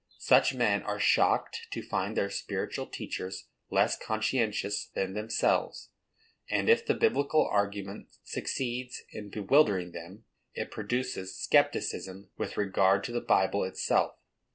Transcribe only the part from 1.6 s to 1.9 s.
to